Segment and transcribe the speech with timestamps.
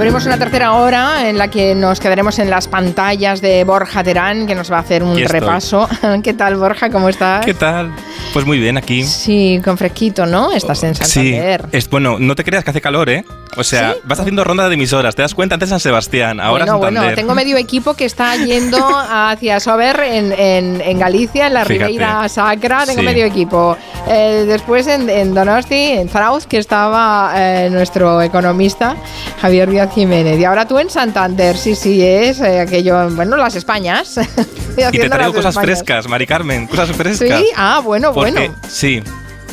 [0.00, 4.46] Abrimos una tercera hora en la que nos quedaremos en las pantallas de Borja Terán,
[4.46, 5.86] que nos va a hacer un repaso.
[6.24, 6.88] ¿Qué tal, Borja?
[6.88, 7.44] ¿Cómo estás?
[7.44, 7.92] ¿Qué tal?
[8.32, 9.02] Pues muy bien aquí.
[9.04, 10.52] Sí, con fresquito, ¿no?
[10.52, 11.62] Estás en Santander.
[11.62, 13.24] Sí, es, bueno, no te creas que hace calor, ¿eh?
[13.56, 16.78] O sea, vas haciendo ronda de emisoras, te das cuenta antes San Sebastián, ahora bueno,
[16.78, 22.86] Bueno, tengo medio equipo que está yendo hacia Sober en, Galicia, en la Ribeira Sacra,
[22.86, 23.76] tengo medio equipo.
[24.08, 28.96] Eh, después en, Donosti, en Zarauz, que estaba eh, nuestro economista
[29.40, 30.38] Javier Díaz Jiménez.
[30.38, 34.18] Y ahora tú en Santander, sí, sí, es eh, aquello, bueno, las Españas.
[34.92, 37.40] y te traigo cosas frescas, Mari Carmen, cosas frescas.
[37.40, 38.19] Sí, ah, bueno, bueno.
[38.68, 39.02] Sí,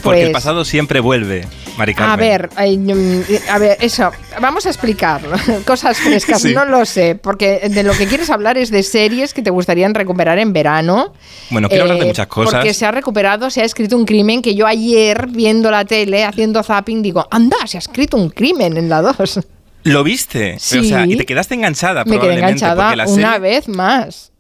[0.04, 1.46] porque el pues pasado siempre vuelve.
[1.78, 2.12] Mari Carmen.
[2.12, 5.22] A ver, mm, a ver, eso, vamos a explicar
[5.66, 9.44] cosas frescas, no lo sé, porque de lo que quieres hablar es de series que
[9.44, 11.14] te gustarían recuperar en verano.
[11.52, 12.54] Bueno, quiero hablar de eh, muchas cosas.
[12.56, 16.24] Porque se ha recuperado, se ha escrito un crimen que yo ayer, viendo la tele,
[16.24, 19.42] haciendo zapping, digo, anda, se ha escrito un crimen en la 2.
[19.84, 20.58] ¿Lo viste?
[20.60, 20.80] Sí.
[20.80, 24.32] O sea, y te quedaste enganchada, Me quedé enganchada una vez más.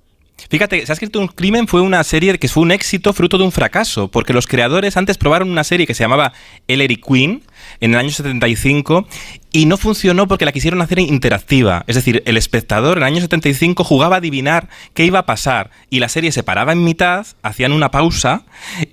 [0.50, 3.44] Fíjate, Se ha escrito un crimen fue una serie que fue un éxito fruto de
[3.44, 6.32] un fracaso, porque los creadores antes probaron una serie que se llamaba
[6.68, 7.44] Ellery Queen
[7.82, 9.08] en el año 75
[9.52, 11.84] y no funcionó porque la quisieron hacer interactiva.
[11.88, 15.72] Es decir, el espectador en el año 75 jugaba a adivinar qué iba a pasar
[15.90, 18.44] y la serie se paraba en mitad, hacían una pausa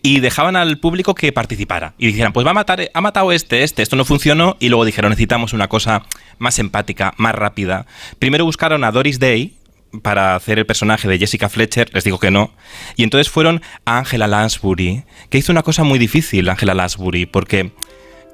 [0.03, 1.95] y dejaban al público que participara.
[1.98, 4.84] Y dijeran, pues va a matar, ha matado este, este, esto no funcionó y luego
[4.84, 6.03] dijeron, necesitamos una cosa
[6.39, 7.87] más empática, más rápida.
[8.19, 9.55] Primero buscaron a Doris Day,
[10.03, 12.53] para hacer el personaje de Jessica Fletcher, les digo que no.
[12.97, 17.73] Y entonces fueron a Angela Lansbury, que hizo una cosa muy difícil, Angela Lansbury, porque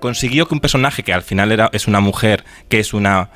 [0.00, 3.30] consiguió que un personaje que al final era, es una mujer que es una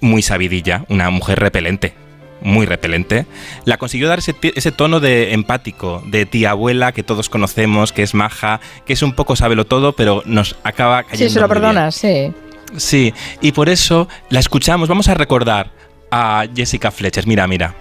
[0.00, 1.94] muy sabidilla, una mujer repelente,
[2.42, 3.26] muy repelente,
[3.64, 8.02] la consiguió dar ese, ese, tono de empático, de tía abuela que todos conocemos, que
[8.02, 11.28] es maja, que es un poco sábelo todo, pero nos acaba cayendo.
[11.28, 12.32] Sí, se lo perdonas, sí.
[12.76, 15.72] Sí, y por eso la escuchamos, vamos a recordar
[16.10, 17.26] a Jessica Fletcher.
[17.26, 17.74] Mira, mira.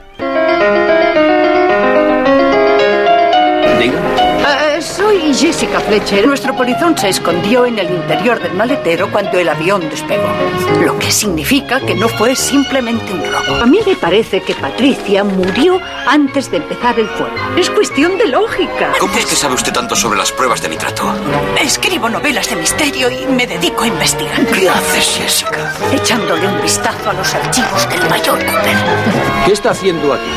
[5.10, 6.28] Soy Jessica Fletcher.
[6.28, 10.28] Nuestro polizón se escondió en el interior del maletero cuando el avión despegó.
[10.86, 13.56] Lo que significa que no fue simplemente un robo.
[13.60, 17.34] A mí me parece que Patricia murió antes de empezar el fuego.
[17.58, 18.94] Es cuestión de lógica.
[19.00, 21.12] ¿Cómo es que sabe usted tanto sobre las pruebas de nitrato?
[21.60, 24.46] Escribo novelas de misterio y me dedico a investigar.
[24.46, 25.74] ¿Qué haces, Jessica?
[25.92, 28.38] Echándole un vistazo a los archivos del mayor.
[29.50, 30.30] ¿Qué está haciendo aquí?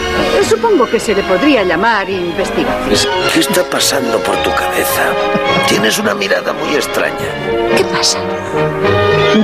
[0.49, 3.13] Supongo que se le podría llamar investigación.
[3.35, 5.13] ¿Qué está pasando por tu cabeza.
[5.69, 7.19] Tienes una mirada muy extraña.
[7.77, 8.19] ¿Qué pasa?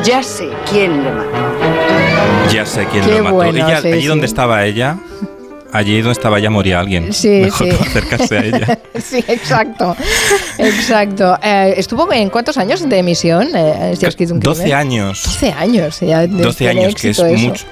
[0.02, 2.50] Ya sé quién le mató.
[2.50, 3.42] Ya sé quién le mató.
[3.42, 4.96] allí donde estaba ella,
[5.70, 7.12] allí donde estaba ella moría alguien.
[7.12, 8.78] Sí, Mejor acercarse a ella.
[9.04, 9.94] sí, exacto.
[10.56, 11.38] Exacto.
[11.42, 13.50] Eh, ¿Estuvo en cuántos años de emisión?
[13.54, 15.24] Eh, 12 años.
[15.24, 16.00] 12 años.
[16.00, 17.66] Ya 12 años, que es mucho.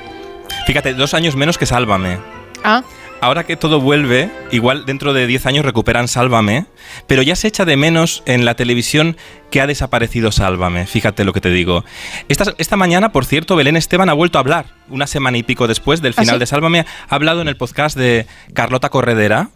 [0.66, 2.19] Fíjate, dos años menos que Sálvame.
[2.62, 2.82] Ah
[3.21, 6.66] ahora que todo vuelve, igual dentro de 10 años recuperan Sálvame,
[7.06, 9.16] pero ya se echa de menos en la televisión
[9.50, 11.84] que ha desaparecido Sálvame, fíjate lo que te digo.
[12.28, 15.66] Esta, esta mañana, por cierto, Belén Esteban ha vuelto a hablar, una semana y pico
[15.66, 19.50] después del ¿Ah, final de Sálvame, ha hablado en el podcast de Carlota Corredera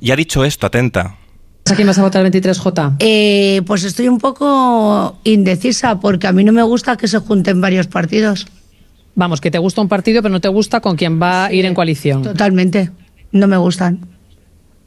[0.00, 1.16] y ha dicho esto, atenta.
[1.70, 2.96] ¿A quién vas a votar el 23J?
[3.00, 7.60] Eh, pues estoy un poco indecisa porque a mí no me gusta que se junten
[7.60, 8.46] varios partidos.
[9.16, 11.64] Vamos, que te gusta un partido, pero no te gusta con quien va a ir
[11.64, 12.22] en coalición.
[12.22, 12.90] Totalmente.
[13.32, 14.00] No me gustan.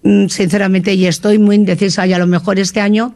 [0.04, 2.08] Mm, sinceramente, y estoy muy indecisa.
[2.08, 3.16] Y a lo mejor este año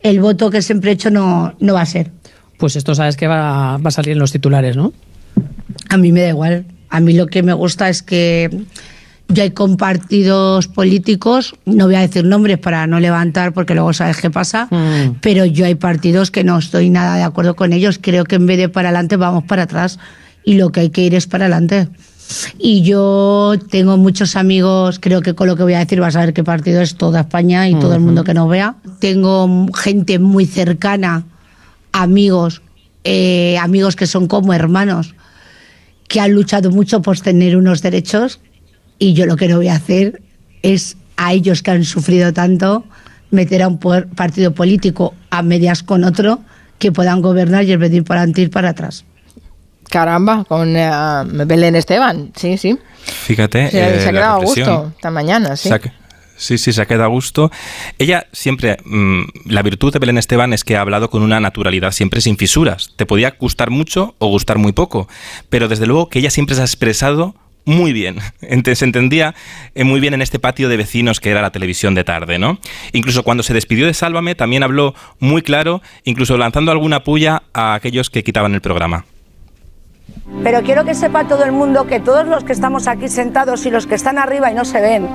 [0.00, 2.10] el voto que siempre he hecho no, no va a ser.
[2.58, 4.94] Pues esto sabes que va, va a salir en los titulares, ¿no?
[5.90, 6.64] A mí me da igual.
[6.88, 8.50] A mí lo que me gusta es que
[9.28, 14.16] ya hay compartidos políticos, no voy a decir nombres para no levantar porque luego sabes
[14.16, 15.18] qué pasa, mm.
[15.20, 18.00] pero yo hay partidos que no estoy nada de acuerdo con ellos.
[18.00, 19.98] Creo que en vez de para adelante vamos para atrás
[20.50, 21.86] y lo que hay que ir es para adelante.
[22.58, 26.24] Y yo tengo muchos amigos, creo que con lo que voy a decir vas a
[26.24, 28.74] ver qué partido es toda España y todo el mundo que nos vea.
[28.98, 31.22] Tengo gente muy cercana,
[31.92, 32.62] amigos,
[33.04, 35.14] eh, amigos que son como hermanos,
[36.08, 38.40] que han luchado mucho por tener unos derechos
[38.98, 40.20] y yo lo que no voy a hacer
[40.62, 42.84] es a ellos que han sufrido tanto
[43.30, 46.40] meter a un partido político a medias con otro
[46.80, 49.04] que puedan gobernar y el venir para adelante ir para atrás.
[49.90, 52.78] Caramba, con uh, Belén Esteban, sí, sí.
[53.02, 53.70] Fíjate.
[53.70, 55.70] Se, eh, ha quedado a gusto esta mañana, sí.
[56.36, 57.50] Sí, sí, se ha quedado a gusto.
[57.98, 61.92] Ella siempre, mm, la virtud de Belén Esteban es que ha hablado con una naturalidad
[61.92, 62.92] siempre sin fisuras.
[62.96, 65.06] Te podía gustar mucho o gustar muy poco,
[65.50, 67.34] pero desde luego que ella siempre se ha expresado
[67.66, 68.20] muy bien.
[68.74, 69.34] Se entendía
[69.74, 72.58] eh, muy bien en este patio de vecinos que era la televisión de tarde, ¿no?
[72.92, 77.74] Incluso cuando se despidió de Sálvame también habló muy claro, incluso lanzando alguna puya a
[77.74, 79.04] aquellos que quitaban el programa.
[80.42, 83.70] Pero quiero que sepa todo el mundo que todos los que estamos aquí sentados y
[83.70, 85.08] los que están arriba y no se ven,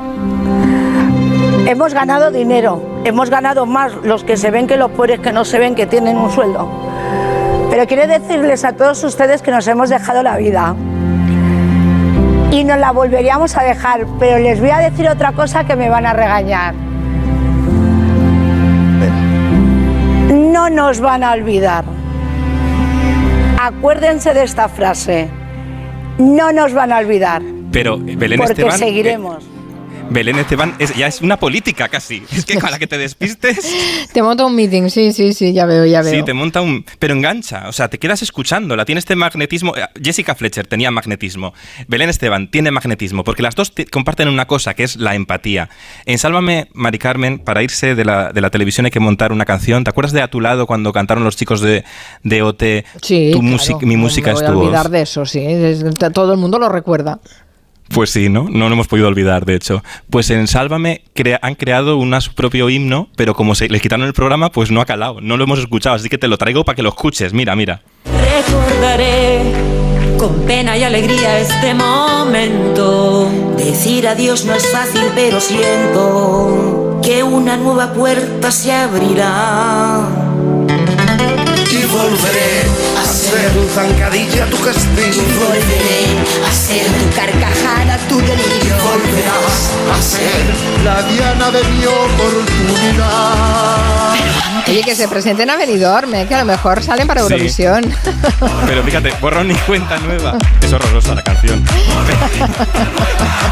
[1.68, 5.46] hemos ganado dinero, hemos ganado más los que se ven que los pobres que no
[5.46, 6.70] se ven que tienen un sueldo.
[7.72, 10.76] Pero quiero decirles a todos ustedes que nos hemos dejado la vida
[12.52, 15.90] y nos la volveríamos a dejar, pero les voy a decir otra cosa que me
[15.90, 16.74] van a regañar.
[20.32, 21.95] No nos van a olvidar.
[23.66, 25.28] Acuérdense de esta frase.
[26.20, 27.42] No nos van a olvidar.
[27.72, 29.44] Pero Belén porque Esteban, eh, seguiremos.
[30.10, 32.24] Belén Esteban es, ya es una política casi.
[32.32, 33.74] Es que para que te despistes.
[34.14, 36.14] Te monta un meeting, sí, sí, sí, ya veo, ya veo.
[36.14, 36.86] Sí, te monta un.
[37.00, 38.86] Pero engancha, o sea, te quedas escuchándola.
[38.86, 39.76] Tiene este magnetismo.
[39.76, 41.54] eh, Jessica Fletcher tenía magnetismo.
[41.88, 45.70] Belén Esteban tiene magnetismo, porque las dos te- comparten una cosa que es la empatía.
[46.06, 49.44] En Sálvame, Mari Carmen, para irse de la, de la televisión hay que montar una
[49.44, 49.84] canción.
[49.84, 51.84] ¿Te acuerdas de A tu lado cuando cantaron los chicos de,
[52.24, 52.64] de OT?
[53.02, 54.64] Sí, tu claro, música, mi no música es voy a voz?
[54.68, 55.46] olvidar de eso, sí.
[56.14, 57.20] todo el mundo lo recuerda.
[57.94, 58.48] Pues sí, ¿no?
[58.50, 59.84] No lo hemos podido olvidar, de hecho.
[60.10, 64.06] Pues en Sálvame crea- han creado una, su propio himno, pero como se les quitaron
[64.06, 65.22] el programa, pues no ha calado.
[65.22, 67.32] No lo hemos escuchado, así que te lo traigo para que lo escuches.
[67.34, 67.82] Mira, mira.
[68.06, 69.42] Recordaré
[70.18, 73.30] con pena y alegría este momento.
[73.58, 80.08] Decir adiós no es fácil, pero siento que una nueva puerta se abrirá.
[81.72, 82.64] Y volveré
[83.36, 85.22] ser tu zancadilla, tu castigo.
[85.40, 86.02] Volveré
[86.48, 88.76] a ser tu carcajada, tu delirio.
[88.90, 89.58] Volverás
[89.94, 90.46] a ser
[90.84, 93.25] la diana de mi oportunidad.
[94.86, 96.26] Que se presenten a Benidorm, ¿eh?
[96.28, 97.34] que a lo mejor salen para Sí.
[97.34, 97.84] Eurovisión.
[98.68, 100.38] Pero fíjate, borrón y cuenta nueva.
[100.62, 101.64] Es horrorosa la canción.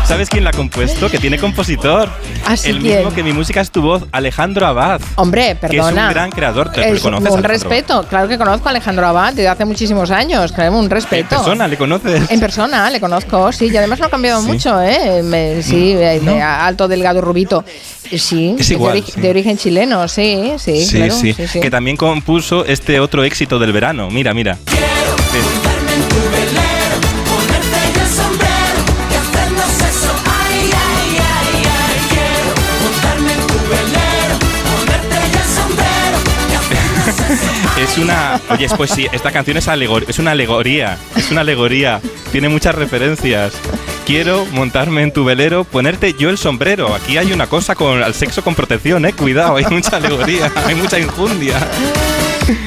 [0.05, 1.09] ¿Sabes quién la ha compuesto?
[1.09, 2.09] Que tiene compositor.
[2.45, 2.69] ¿Ah, sí?
[2.69, 2.97] El ¿Quién?
[2.97, 5.01] mismo que mi música es tu voz, Alejandro Abad.
[5.15, 6.09] Hombre, Que es un perdona.
[6.11, 6.69] gran creador.
[6.71, 7.47] ¿Te Es conoces, un Alejandro?
[7.49, 8.03] respeto.
[8.07, 10.51] Claro que conozco a Alejandro Abad desde hace muchísimos años.
[10.51, 11.29] Claro, un En respeto.
[11.29, 12.29] persona, ¿le conoces?
[12.29, 14.47] En persona, le conozco, sí, y además no ha cambiado Sí.
[14.47, 15.21] mucho, ¿eh?
[15.23, 16.33] Me- sí, eh, No.
[16.33, 17.63] de alto, delgado, rubito.
[18.15, 19.21] Sí, Es de igual, ori- sí.
[19.21, 21.59] de origen chileno, sí, sí, Sí, claro, sí, sí, sí.
[21.61, 24.09] Que también compuso este otro éxito del verano.
[24.11, 24.57] Mira, mira.
[37.77, 38.39] Es una.
[38.49, 40.97] Oye, pues sí, esta canción es, alegor- es una alegoría.
[41.15, 41.99] Es una alegoría.
[42.31, 43.53] Tiene muchas referencias.
[44.05, 46.93] Quiero montarme en tu velero, ponerte yo el sombrero.
[46.93, 49.13] Aquí hay una cosa con al sexo con protección, eh.
[49.13, 51.55] Cuidado, hay mucha alegoría, hay mucha injundia.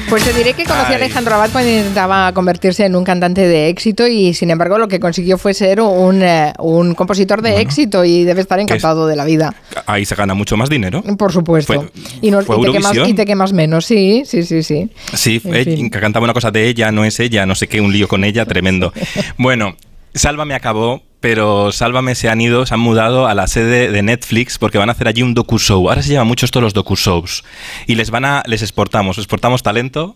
[0.09, 0.95] Pues te diré que conocí a.
[0.95, 4.99] Alejandro Abad cuando intentaba convertirse en un cantante de éxito y sin embargo lo que
[4.99, 9.23] consiguió fue ser un, eh, un compositor de éxito y debe estar encantado de la
[9.23, 9.53] vida.
[9.85, 11.03] Ahí se gana mucho más dinero.
[11.19, 11.71] Por supuesto.
[11.73, 11.91] Fue-
[12.21, 14.89] y, no- fue y te quemas, y te quemas menos, sí, sí, sí, sí.
[15.13, 18.07] Sí, eh, cantaba una cosa de ella, no es ella, no sé qué, un lío
[18.07, 18.91] con ella, tremendo.
[19.37, 19.75] Bueno,
[20.13, 24.57] Sálvame acabó, pero Sálvame se han ido, se han mudado a la sede de Netflix
[24.57, 25.89] porque van a hacer allí un docu-show.
[25.89, 27.43] Ahora se llaman mucho esto los docu-shows.
[27.85, 30.15] Y les van a, les exportamos, exportamos talento.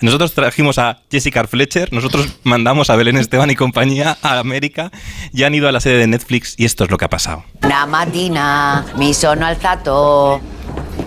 [0.00, 4.90] Nosotros trajimos a Jessica Fletcher, nosotros mandamos a Belén Esteban y compañía a América
[5.32, 7.44] y han ido a la sede de Netflix y esto es lo que ha pasado.
[7.62, 9.46] Una mattina mi sono.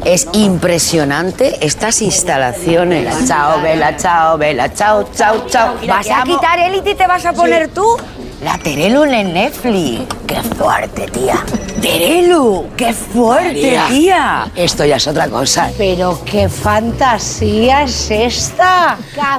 [0.05, 3.27] Es impresionante estas instalaciones.
[3.27, 5.75] Chao, Vela, chao, Vela, chao, chao, chao.
[5.87, 7.97] ¿Vas a quitar élite y te vas a poner tú?
[8.43, 10.01] La Terelu en Netflix.
[10.27, 11.37] ¡Qué fuerte, tía!
[11.81, 12.67] ¡Terelu!
[12.77, 14.51] ¡Qué fuerte, tía!
[14.55, 15.71] Esto ya es otra cosa.
[15.75, 18.97] Pero qué fantasía es esta.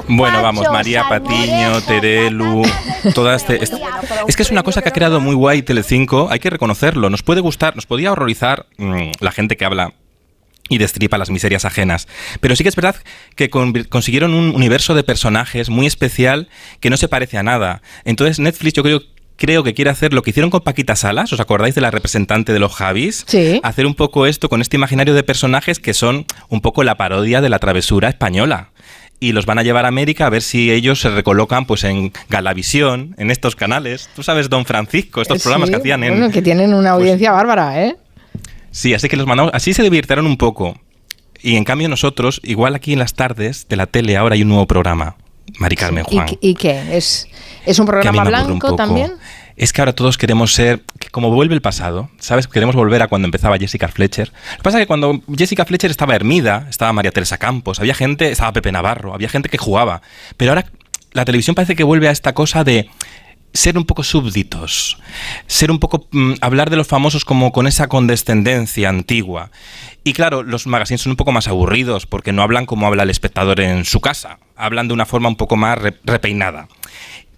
[0.09, 2.63] Bueno, vamos, María Patiño, Terelu,
[3.15, 3.79] toda este, este-
[4.27, 7.09] Es que es una cosa que ha creado muy guay Telecinco, hay que reconocerlo.
[7.09, 9.93] Nos puede gustar, nos podía horrorizar mm, la gente que habla
[10.69, 12.07] y destripa las miserias ajenas.
[12.39, 12.95] Pero sí que es verdad
[13.35, 17.81] que con- consiguieron un universo de personajes muy especial que no se parece a nada.
[18.05, 19.01] Entonces Netflix yo creo
[19.39, 22.53] creo que quiere hacer lo que hicieron con Paquita Salas, ¿os acordáis de la representante
[22.53, 23.23] de los Javis?
[23.27, 23.59] Sí.
[23.63, 27.39] Hacer un poco esto con este imaginario de personajes que son un poco la parodia
[27.39, 28.71] de la travesura española.
[29.19, 32.13] Y los van a llevar a América a ver si ellos se recolocan pues en
[32.29, 34.09] Galavisión, en estos canales.
[34.15, 36.17] Tú sabes, Don Francisco, estos Eh, programas que hacían en...
[36.17, 37.95] Bueno, que tienen una audiencia bárbara, ¿eh?
[38.71, 40.79] Sí, así que los mandamos, así se divirtieron un poco.
[41.41, 44.49] Y en cambio nosotros, igual aquí en las tardes de la tele, ahora hay un
[44.49, 45.15] nuevo programa.
[45.59, 46.27] Mari Carmen ¿Y, Juan.
[46.41, 46.97] y qué?
[46.97, 47.27] ¿Es,
[47.65, 49.13] ¿Es un programa un blanco también?
[49.55, 52.47] Es que ahora todos queremos ser, que como vuelve el pasado, ¿sabes?
[52.47, 54.27] Queremos volver a cuando empezaba Jessica Fletcher.
[54.27, 57.95] Lo que pasa es que cuando Jessica Fletcher estaba Hermida, estaba María Teresa Campos, había
[57.95, 60.03] gente, estaba Pepe Navarro, había gente que jugaba.
[60.37, 60.65] Pero ahora
[61.13, 62.87] la televisión parece que vuelve a esta cosa de
[63.53, 64.97] ser un poco súbditos,
[65.47, 69.51] ser un poco mm, hablar de los famosos como con esa condescendencia antigua.
[70.03, 73.09] Y claro, los magazines son un poco más aburridos porque no hablan como habla el
[73.09, 76.67] espectador en su casa, hablan de una forma un poco más re- repeinada.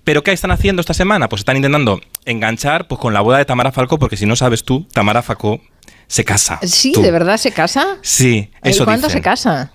[0.04, 1.30] ¿Pero qué están haciendo esta semana?
[1.30, 4.64] Pues están intentando enganchar pues, con la boda de Tamara Falcó, porque si no sabes
[4.64, 5.62] tú, Tamara Falcó
[6.08, 6.60] se casa.
[6.64, 7.02] Sí, Tú.
[7.04, 7.98] ¿de verdad se casa?
[8.02, 9.20] Sí, eso ¿Y cuándo dicen.
[9.20, 9.72] se casa?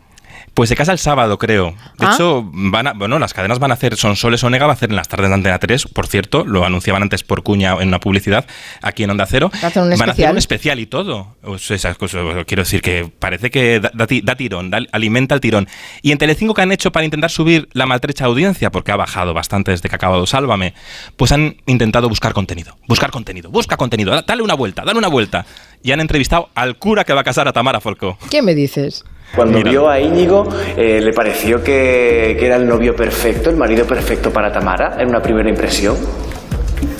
[0.54, 1.74] Pues se casa el sábado, creo.
[1.98, 2.12] De Ah.
[2.14, 4.88] hecho, van a, bueno, las cadenas van a hacer, Son Soles Onega va a hacer
[4.90, 7.98] en las tardes de Antena 3, por cierto, lo anunciaban antes por cuña en una
[7.98, 8.46] publicidad
[8.80, 9.50] aquí en Onda Cero.
[9.52, 10.32] Un van a hacer especial.
[10.32, 11.36] un especial y todo.
[11.42, 15.34] O sea, esas cosas, quiero decir que parece que da, da da tirón, da- alimenta
[15.34, 15.66] el tirón.
[16.02, 18.70] Y en Telecinco, ¿qué han hecho para intentar subir la maltrecha audiencia?
[18.70, 20.74] Porque ha bajado bastante desde que ha acabado Sálvame.
[21.16, 22.76] Pues han intentado buscar contenido.
[22.86, 23.50] Buscar contenido.
[23.50, 24.12] Busca contenido.
[24.12, 25.46] Da- Dale una vuelta, dale una vuelta.
[25.82, 28.16] Y han entrevistado al cura que va a casar a Tamara Folco.
[28.30, 29.04] ¿Qué me dices?
[29.34, 29.70] Cuando Mira.
[29.70, 34.30] vio a Íñigo, eh, ¿le pareció que, que era el novio perfecto, el marido perfecto
[34.32, 35.96] para Tamara, en una primera impresión?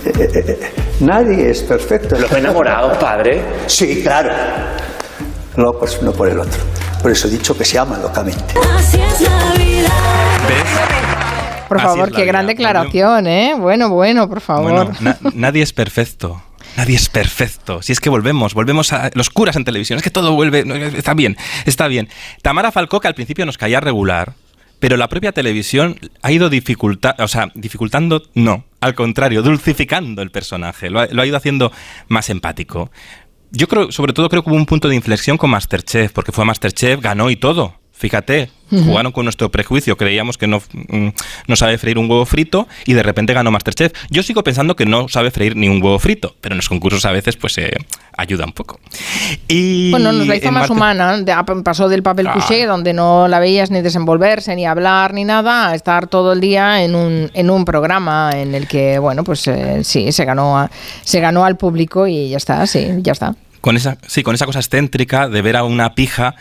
[1.01, 2.17] Nadie es perfecto.
[2.19, 3.43] ¿Los enamorados, padre?
[3.67, 4.31] Sí, claro.
[5.57, 6.61] No, pues no por el otro.
[7.03, 8.43] Por eso he dicho que se aman locamente.
[8.77, 9.89] Así es la vida.
[11.69, 12.27] Por Así favor, qué vida.
[12.27, 13.55] gran declaración, ¿eh?
[13.59, 14.73] Bueno, bueno, por favor.
[14.73, 16.41] Bueno, na- nadie es perfecto.
[16.77, 17.83] Nadie es perfecto.
[17.83, 19.97] Si es que volvemos, volvemos a los curas en televisión.
[19.97, 20.65] Es que todo vuelve.
[20.97, 22.09] Está bien, está bien.
[22.43, 24.35] Tamara Falcó, que al principio nos caía regular,
[24.81, 30.31] pero la propia televisión ha ido dificulta, o sea, dificultando, no, al contrario, dulcificando el
[30.31, 30.91] personaje.
[30.91, 31.73] Lo ha, lo ha ido haciendo
[32.09, 32.91] más empático.
[33.51, 36.45] Yo creo, sobre todo, creo que hubo un punto de inflexión con Masterchef, porque fue
[36.45, 37.79] Masterchef, ganó y todo.
[37.97, 41.09] Fíjate, jugaron con nuestro prejuicio, creíamos que no, mm,
[41.47, 43.93] no sabe freír un huevo frito y de repente ganó Masterchef.
[44.11, 47.05] Yo sigo pensando que no sabe freír ni un huevo frito, pero en los concursos
[47.05, 47.71] a veces pues eh,
[48.17, 48.81] ayuda un poco.
[49.47, 51.17] Y Bueno, nos la hizo más humana.
[51.65, 52.33] Pasó del papel Ah.
[52.33, 56.41] couché, donde no la veías ni desenvolverse, ni hablar, ni nada, a estar todo el
[56.41, 60.59] día en un, en un programa en el que, bueno, pues eh, sí, se ganó,
[60.59, 60.71] a-
[61.03, 63.37] se ganó al público y ya está, sí, ya está.
[63.61, 66.35] Con esa, sí, con esa cosa excéntrica de ver a una pija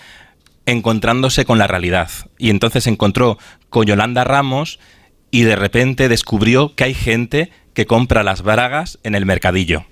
[0.66, 2.10] encontrándose con la realidad.
[2.38, 3.38] Y entonces se encontró
[3.70, 4.80] con Yolanda Ramos
[5.32, 9.86] y de repente descubrió que hay gente que compra las bragas en el mercadillo.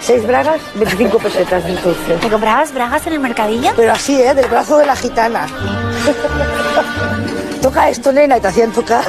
[0.00, 2.20] Seis bragas, 25 pesetas entonces.
[2.20, 3.70] ¿Te comprabas bragas en el mercadillo?
[3.76, 4.34] Pero así, ¿eh?
[4.34, 5.46] Del brazo de la gitana.
[7.62, 9.04] Toca esto, nena, y te hacían tocar.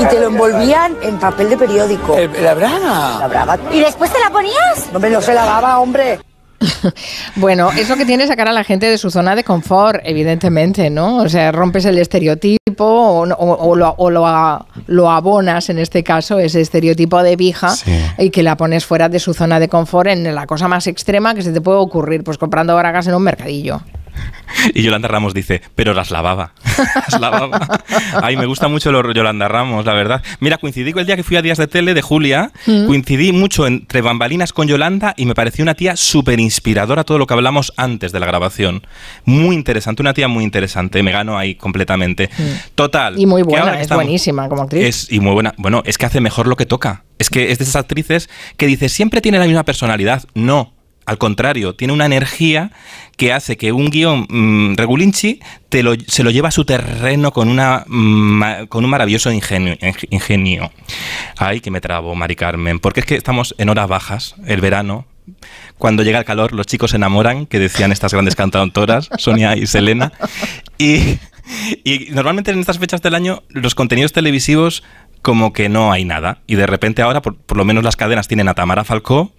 [0.00, 2.16] Y te lo envolvían en papel de periódico.
[2.42, 3.18] ¿La braga?
[3.20, 3.58] La braga.
[3.72, 4.92] ¿Y después te la ponías?
[4.92, 6.18] No me lo se lavaba, hombre.
[7.36, 10.90] Bueno, es lo que tiene sacar a la gente de su zona de confort, evidentemente,
[10.90, 11.16] ¿no?
[11.18, 16.38] O sea, rompes el estereotipo o, o- o lo, o lo abonas, en este caso,
[16.38, 17.74] ese estereotipo de vieja
[18.18, 21.34] y que la pones fuera de su zona de confort en la cosa más extrema
[21.34, 23.80] que se te puede ocurrir, pues comprando bragas en un mercadillo.
[24.74, 26.54] Y Yolanda Ramos dice, pero las lavaba.
[27.10, 27.80] las lavaba.
[28.22, 30.22] Ay, me gusta mucho lo Yolanda Ramos, la verdad.
[30.40, 32.86] Mira, coincidí con el día que fui a Días de Tele de Julia, Mm.
[32.86, 37.26] coincidí mucho entre bambalinas con Yolanda y me pareció una tía súper inspiradora todo lo
[37.26, 38.86] que hablamos antes de la grabación.
[39.24, 42.30] Muy interesante, una tía muy interesante, me gano ahí completamente.
[42.74, 43.14] Total.
[43.16, 43.20] Mm.
[43.20, 44.84] Y muy buena, que es estamos- buenísima como actriz.
[44.84, 45.54] Es, y muy buena.
[45.58, 47.04] Bueno, es que hace mejor lo que toca.
[47.18, 50.22] Es que es de esas actrices que dice siempre tiene la misma personalidad.
[50.34, 50.73] No.
[51.06, 52.70] Al contrario, tiene una energía
[53.16, 57.30] que hace que un guion mm, regulinchi te lo, se lo lleva a su terreno
[57.32, 60.72] con, una, mm, con un maravilloso ingenio, ing- ingenio.
[61.36, 62.78] Ay, que me trabo, Mari Carmen.
[62.80, 65.06] Porque es que estamos en horas bajas, el verano.
[65.78, 69.66] Cuando llega el calor, los chicos se enamoran, que decían estas grandes cantautoras, Sonia y
[69.66, 70.12] Selena.
[70.78, 71.18] Y,
[71.84, 74.82] y normalmente en estas fechas del año los contenidos televisivos
[75.22, 76.38] como que no hay nada.
[76.46, 79.32] Y de repente ahora, por, por lo menos las cadenas tienen a Tamara Falcó.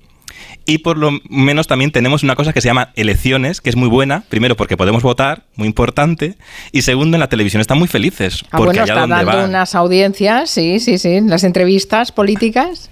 [0.66, 3.88] Y por lo menos también tenemos una cosa que se llama elecciones, que es muy
[3.88, 4.24] buena.
[4.30, 6.38] Primero porque podemos votar, muy importante.
[6.72, 8.44] Y segundo, en la televisión están muy felices.
[8.46, 9.50] Ah, porque bueno, allá está donde dando van.
[9.50, 12.90] unas audiencias, sí, sí, sí, las entrevistas políticas.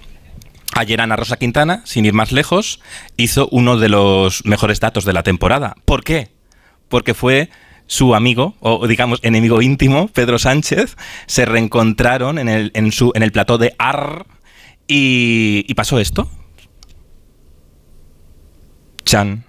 [0.76, 2.80] Ayer Ana Rosa Quintana, sin ir más lejos,
[3.16, 5.76] hizo uno de los mejores datos de la temporada.
[5.84, 6.30] ¿Por qué?
[6.88, 7.48] Porque fue
[7.86, 13.22] su amigo, o digamos enemigo íntimo, Pedro Sánchez, se reencontraron en el, en su, en
[13.22, 14.26] el plató de AR
[14.88, 16.28] y, y pasó esto.
[19.14, 19.44] Chan.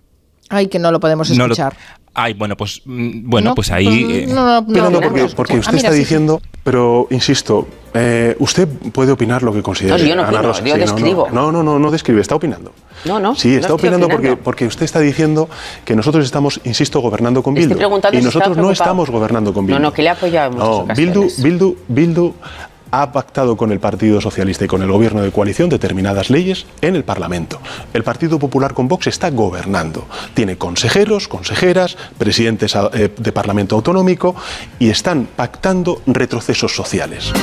[0.50, 1.76] Ay, que no lo podemos No lo- escuchar.
[2.18, 4.06] Ay, bueno, pues mm, bueno, No, pues ahí.
[4.06, 5.02] pues, eh, no, no, Pero no,
[5.36, 6.00] porque, Ah, usted mira, está sí, sí.
[6.00, 10.02] diciendo, pero insisto, eh, usted puede opinar lo que considere.
[10.02, 10.60] No, yo no Ana opino, Rosa.
[10.62, 11.28] yo Sí, no, describo.
[11.34, 12.72] No, no, no, no describe, está opinando.
[13.04, 13.36] No, no.
[13.36, 14.44] Sí, está estoy opinando porque, opinando.
[14.44, 15.50] porque usted está diciendo
[15.84, 17.78] que nosotros estamos, insisto, gobernando con Estoy Bildu.
[17.80, 19.80] preguntando y si está nosotros no estamos gobernando con Bildu.
[19.82, 21.28] No, no, que le apoya en muchas No, Bildu.
[21.40, 22.34] Bildu, Bildu
[22.92, 26.96] ha pactado con el Partido Socialista y con el Gobierno de coalición determinadas leyes en
[26.96, 27.60] el Parlamento.
[27.94, 30.08] El Partido Popular con Vox está gobernando.
[30.34, 34.36] Tiene consejeros, consejeras, presidentes eh, de Parlamento Autonómico
[34.80, 37.34] y están pactando retrocesos sociales.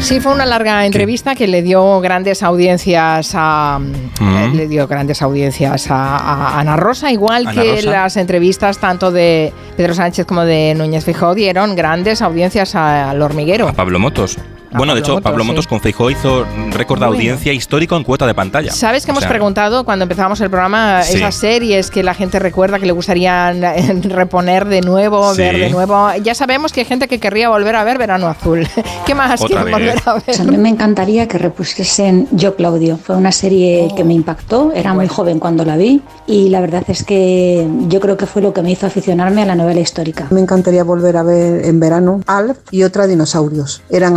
[0.00, 4.36] Sí, fue una larga entrevista que le dio grandes audiencias a Mm.
[4.36, 7.90] eh, le dio grandes audiencias a, a Ana Rosa, igual Ana que Rosa.
[7.90, 13.68] las entrevistas tanto de Pedro Sánchez como de Núñez Feijóo dieron grandes audiencias al hormiguero.
[13.68, 14.38] a Pablo Motos.
[14.72, 18.34] Bueno, de hecho, Pablo Motos con Feijó hizo récord de audiencia histórico en cuota de
[18.34, 18.70] pantalla.
[18.72, 21.16] ¿Sabes que O hemos sea, preguntado cuando empezábamos el programa Sí.
[21.16, 25.38] esas series que la gente recuerda que le gustarían eh, reponer de nuevo, Sí.
[25.42, 26.08] ver de nuevo?
[26.22, 28.66] Ya sabemos que hay gente que querría volver a ver Verano Azul.
[29.06, 30.22] ¿Qué más Otra quieren volver a ver?
[30.24, 32.98] Pues a mí me encantaría que repusiesen Yo Claudio.
[32.98, 36.84] Fue una serie que me impactó, era muy joven cuando la vi y la verdad
[36.88, 40.26] es que yo creo que fue lo que me hizo aficionarme a la novela histórica.
[40.30, 43.82] Me encantaría volver a ver en verano Alf y otra dinosaurios.
[43.90, 44.16] Eran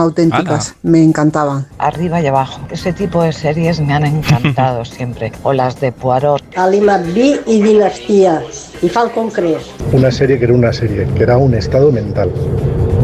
[0.83, 1.67] me encantaban.
[1.77, 2.61] Arriba y abajo.
[2.71, 5.31] Ese tipo de series me han encantado siempre.
[5.43, 6.41] O las de Poirot.
[6.55, 8.43] Ali McBee y Dinastía.
[8.81, 9.67] Y Falcon Crest.
[9.91, 12.31] Una serie que era una serie, que era un estado mental.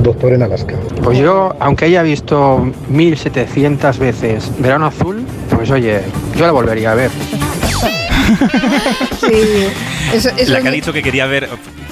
[0.01, 0.75] Doctor en Alaska.
[1.03, 6.01] Pues yo, aunque haya visto 1700 veces Verano Azul, pues oye,
[6.36, 7.12] yo la volvería a ver.
[9.20, 9.27] Sí,
[10.13, 11.48] eso, eso la es que ha dicho que quería ver,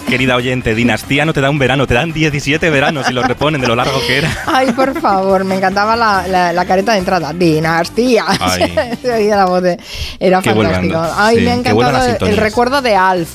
[0.07, 3.62] querida oyente, Dinastía no te da un verano, te dan 17 veranos y los reponen
[3.62, 4.31] de lo largo que era.
[4.45, 7.33] Ay, por favor, me encantaba la, la- la careta de entrada.
[7.33, 8.25] Dinastía.
[9.01, 9.79] Se oía la voz de-
[10.19, 11.07] Era vuelvan, fantástico.
[11.17, 13.29] Ay, sí, me ha encantado el, recuerdo de Alf.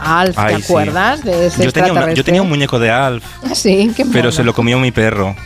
[0.00, 0.66] Alf, Ay, ¿te sí.
[0.72, 2.24] acuerdas de ese Yo tenía, una- yo extraterrestre?
[2.24, 3.24] tenía un muñeco de Alf,
[3.54, 5.34] Sí, qué pero se lo comió mi perro.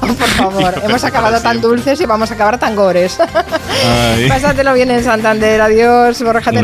[0.00, 3.18] Por favor, hemos acabado tan dulces y vamos a acabar tan gores.
[4.28, 5.60] Pásatelo bien en Santander.
[5.60, 6.50] Adiós, Borja.